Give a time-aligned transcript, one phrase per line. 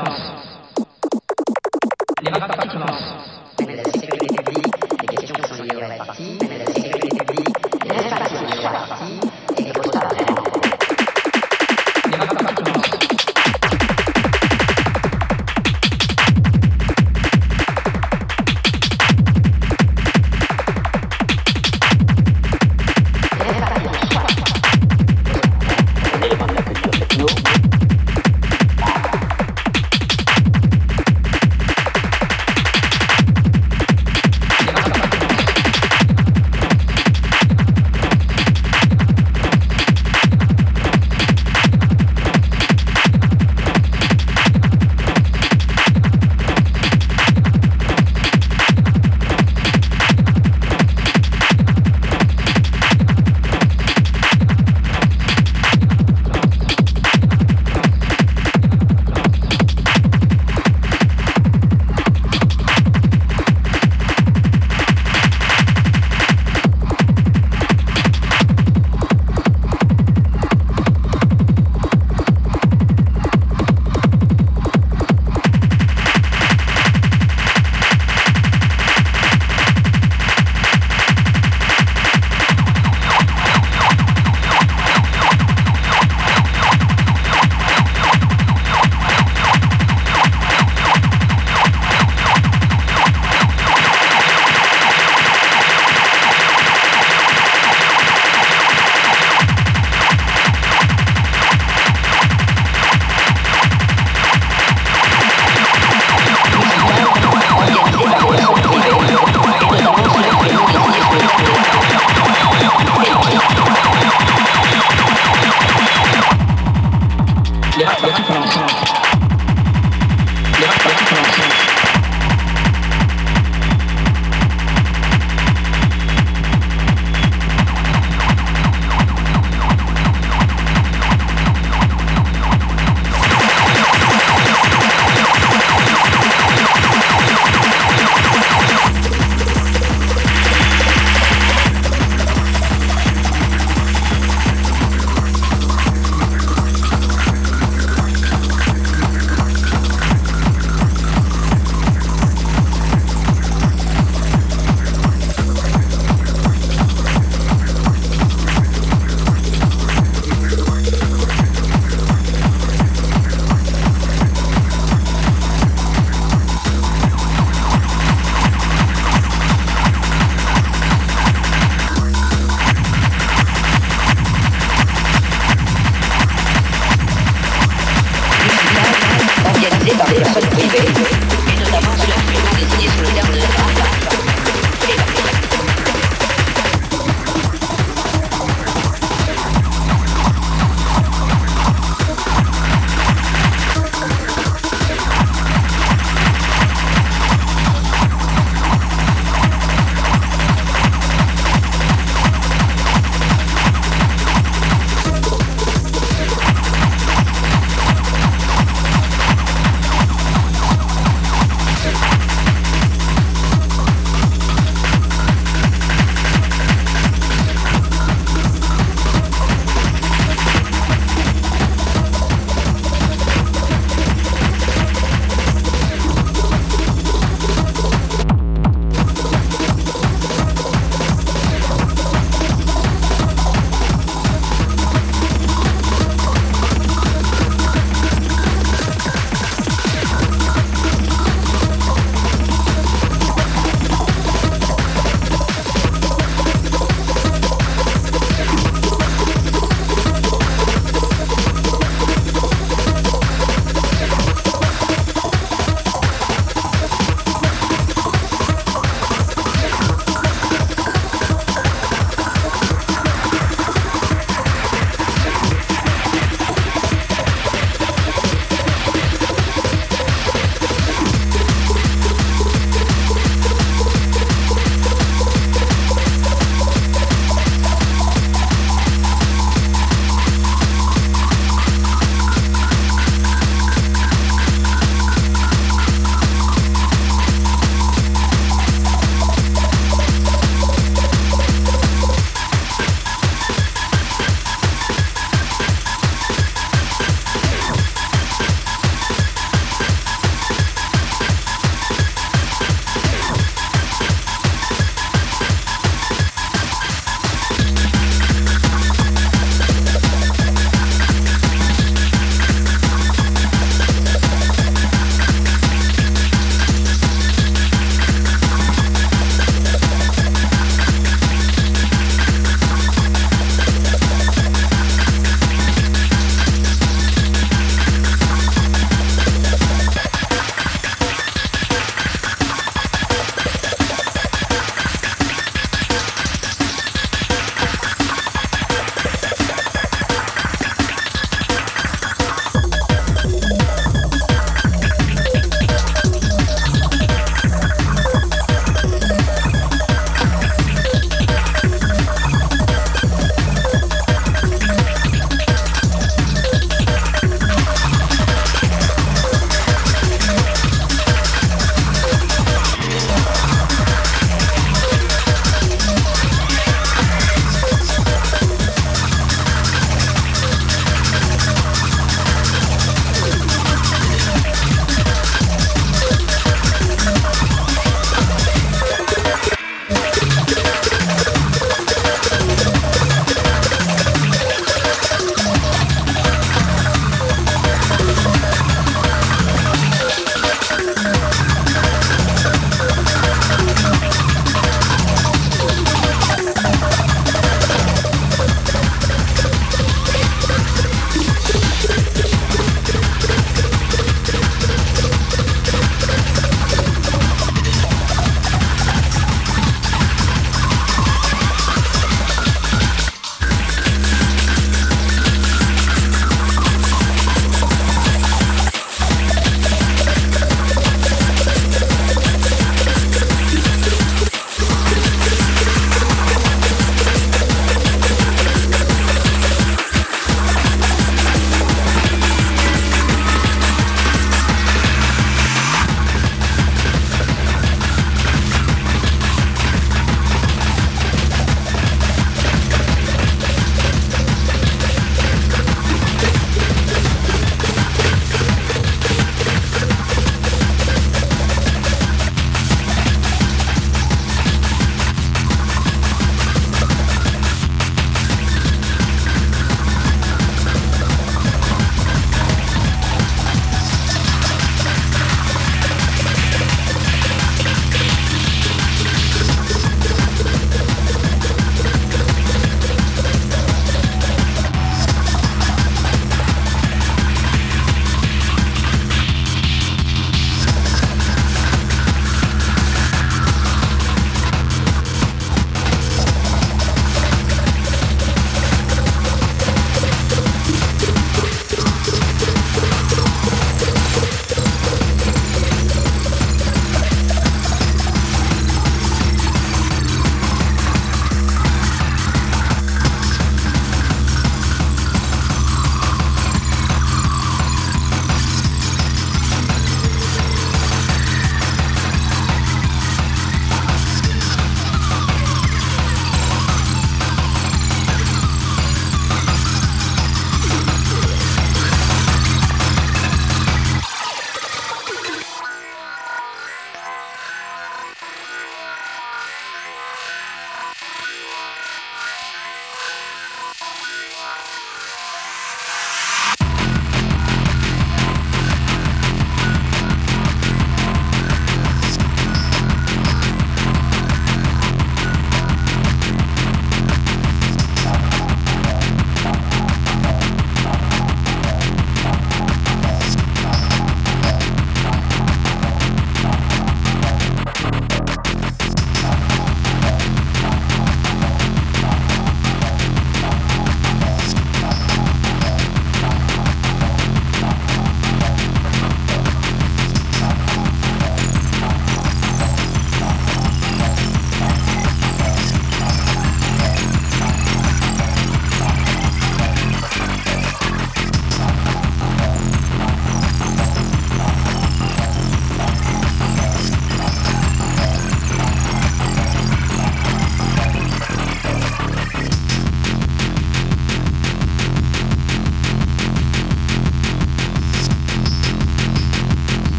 [0.00, 0.39] commencent.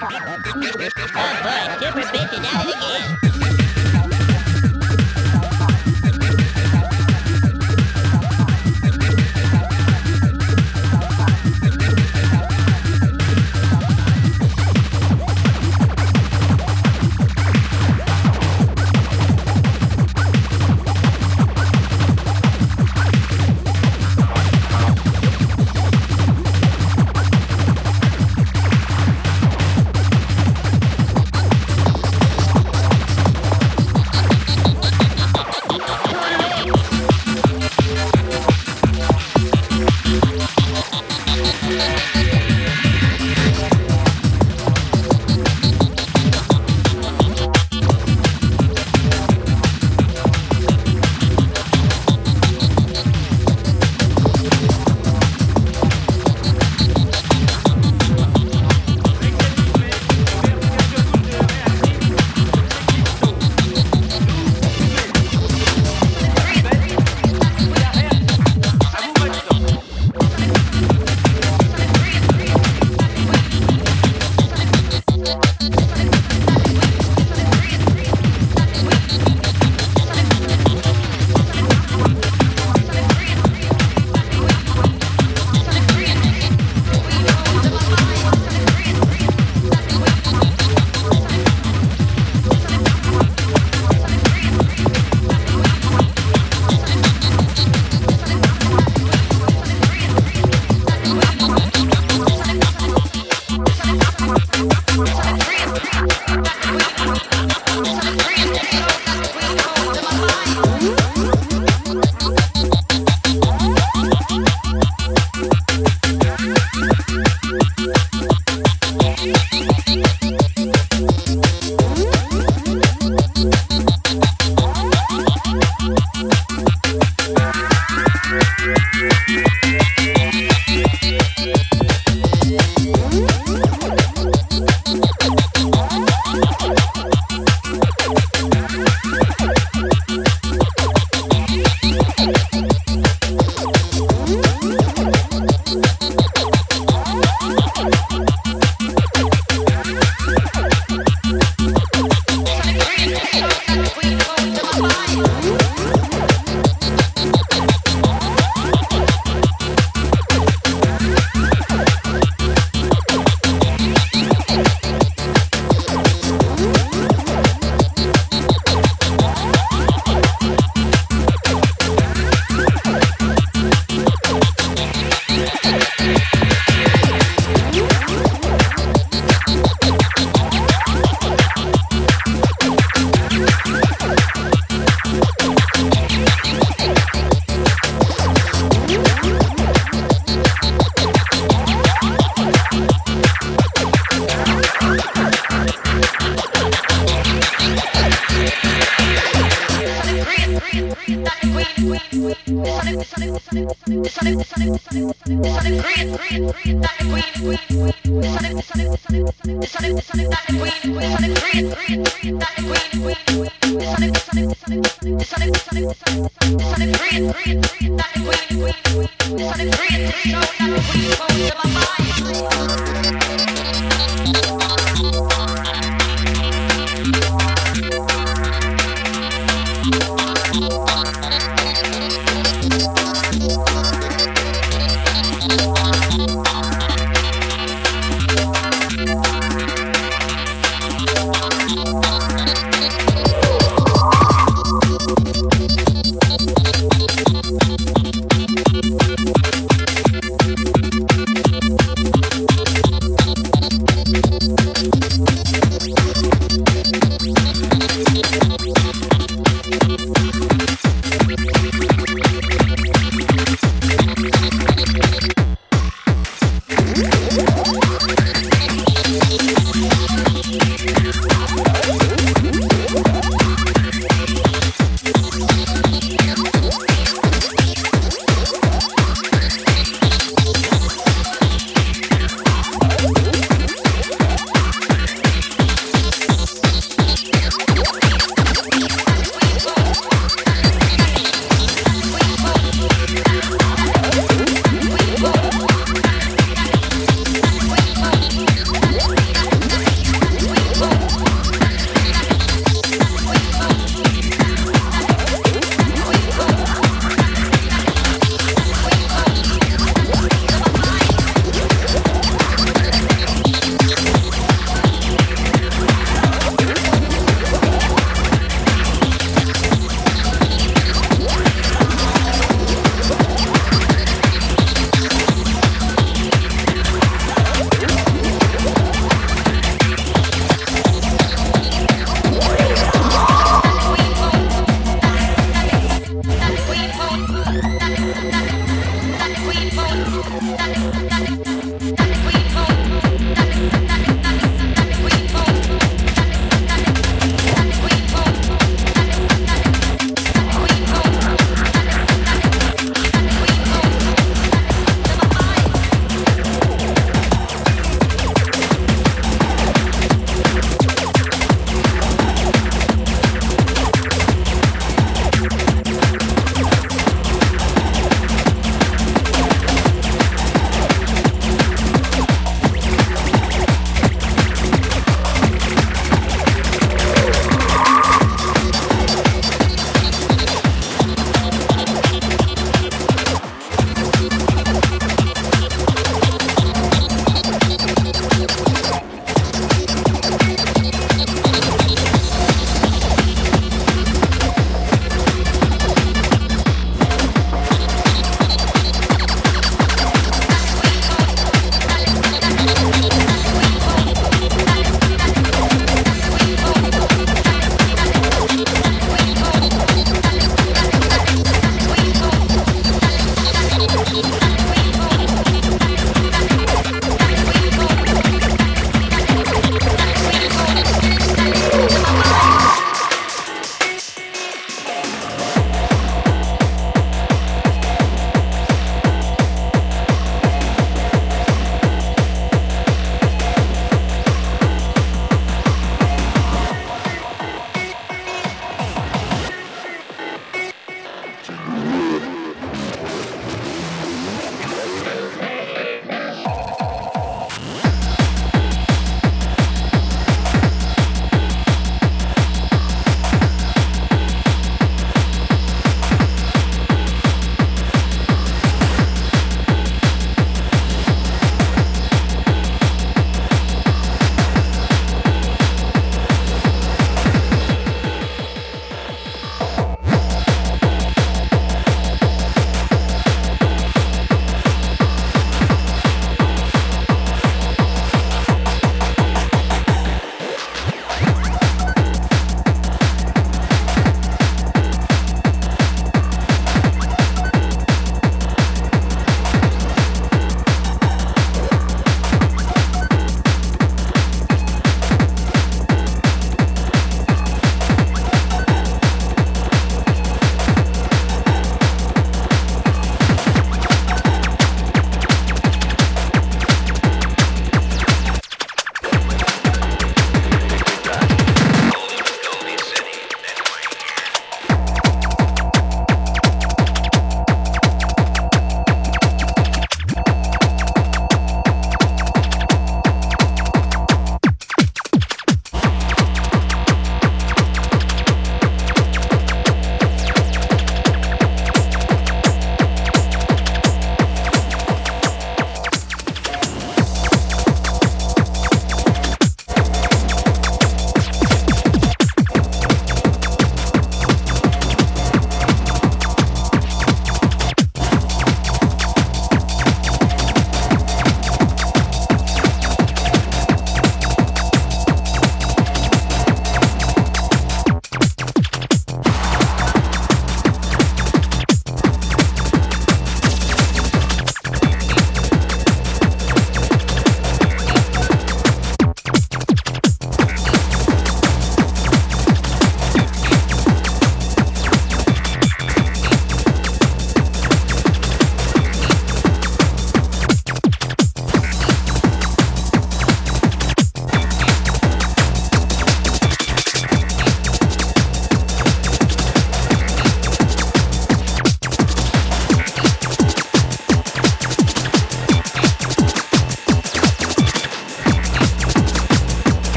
[0.00, 0.96] Super bitch
[2.46, 2.89] at it again.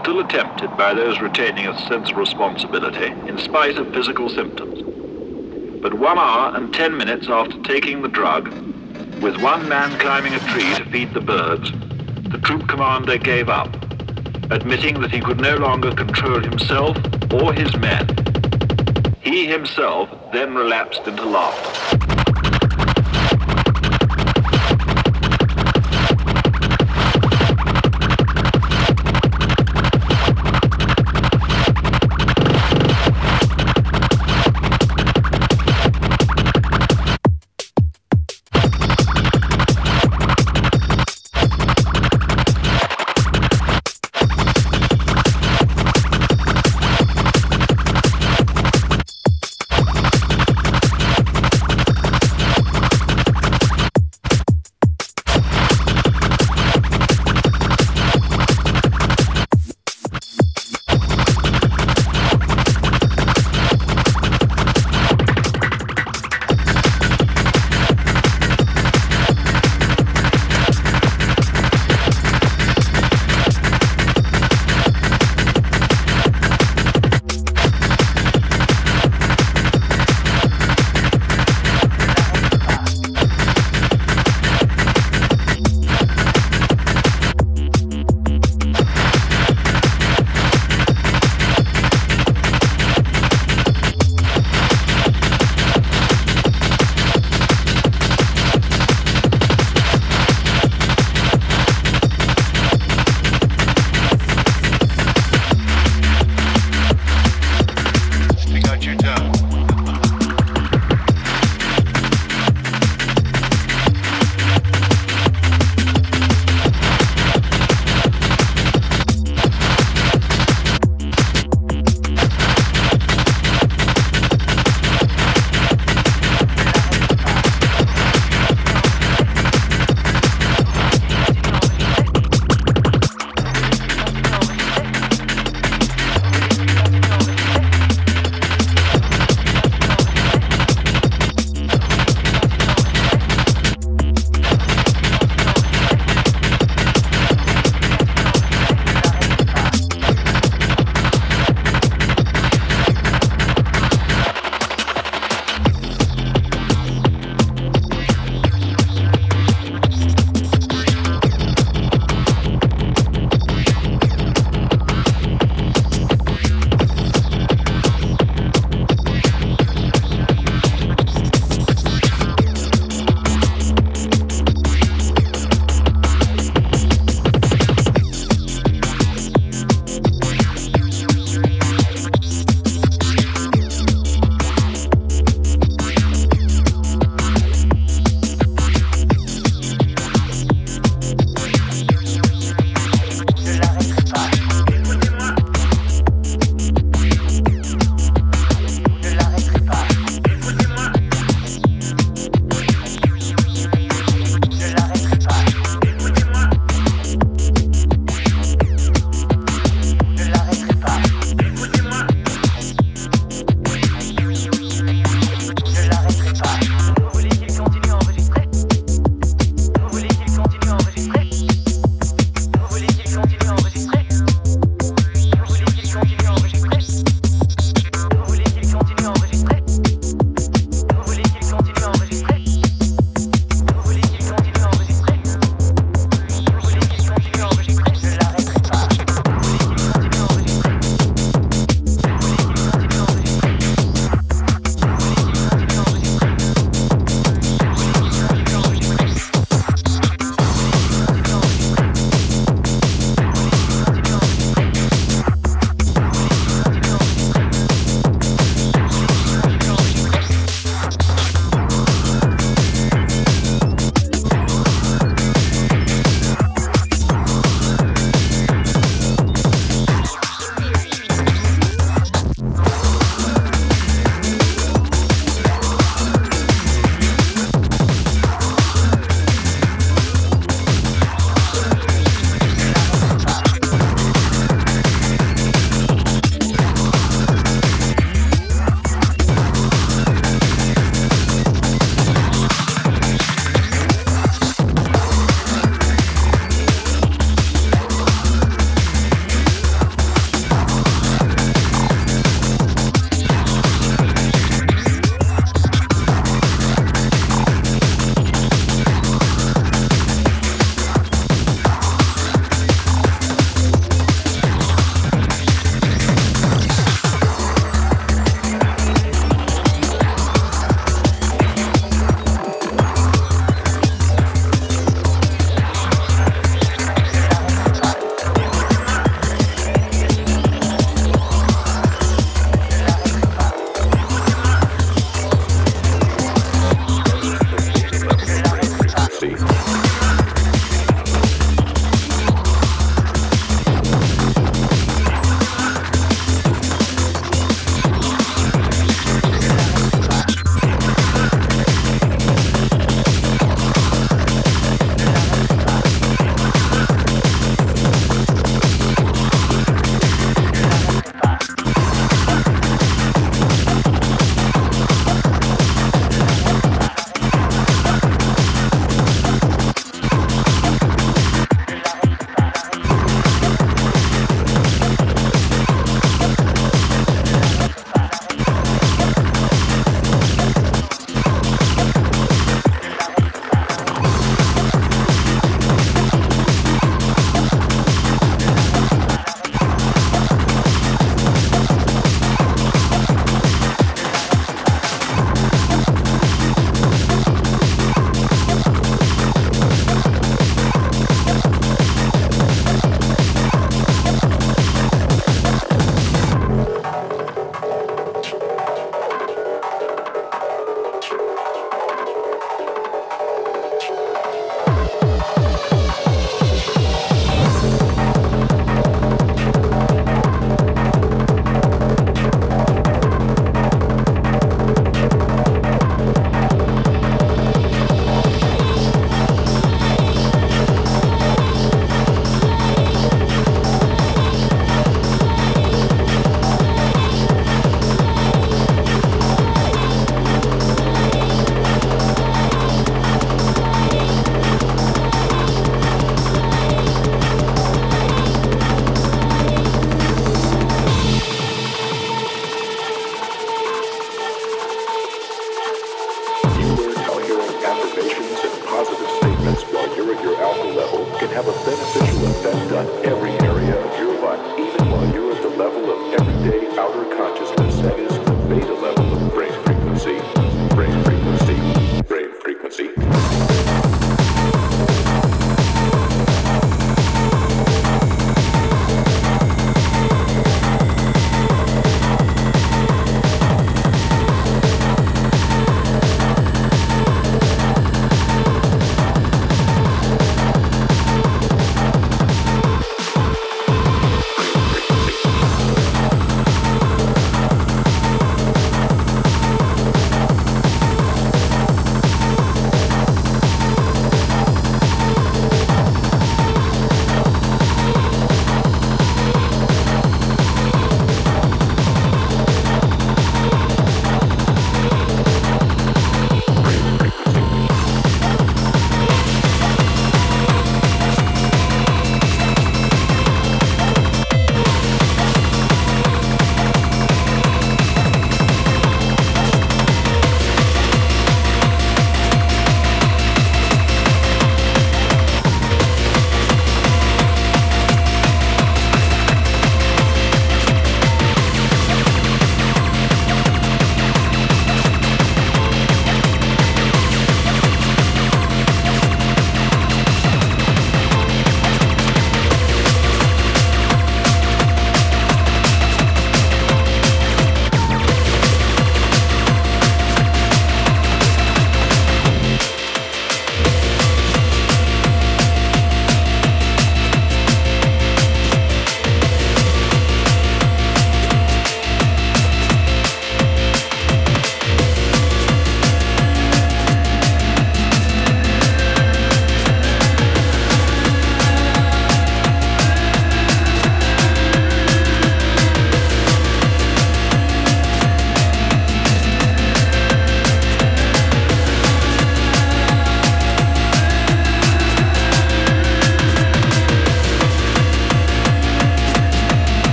[0.00, 4.82] Still attempted by those retaining a sense of responsibility, in spite of physical symptoms.
[5.82, 8.48] But one hour and ten minutes after taking the drug,
[9.20, 11.70] with one man climbing a tree to feed the birds,
[12.30, 13.74] the troop commander gave up,
[14.50, 16.96] admitting that he could no longer control himself
[17.34, 18.08] or his men.
[19.20, 21.69] He himself then relapsed into laughter.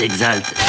[0.00, 0.59] T'exalte.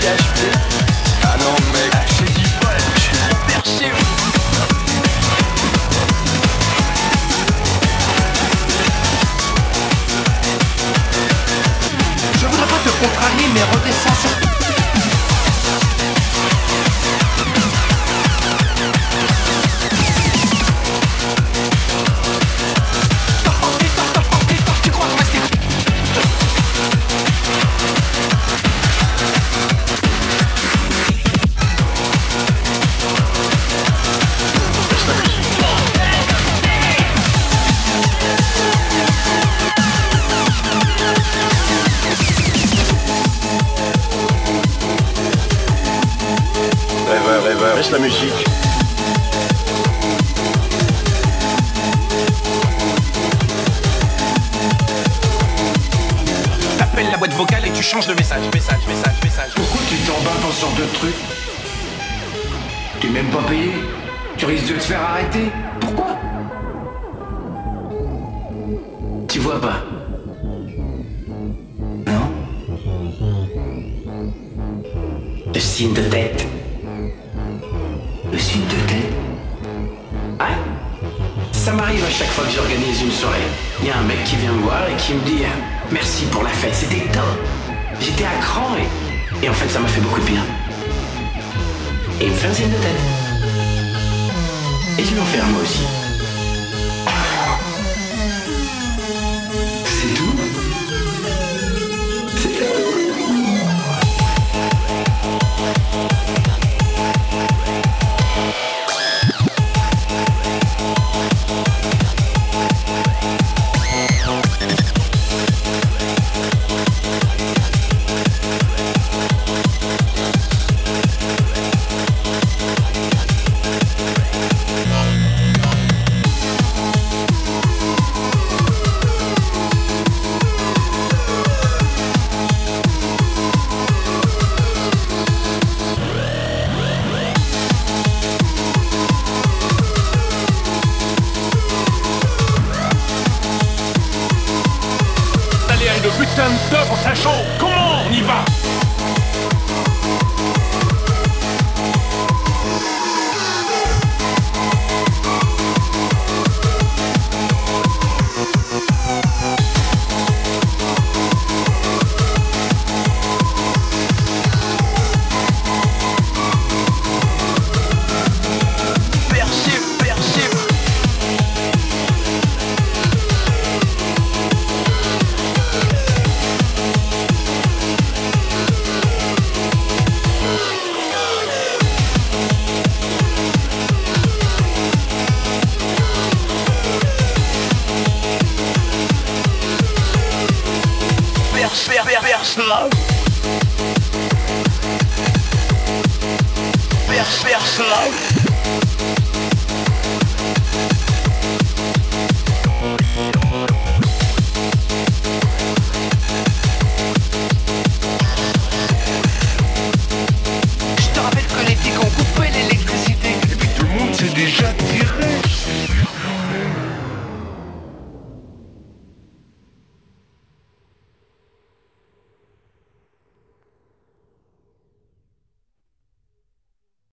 [0.00, 0.37] Qui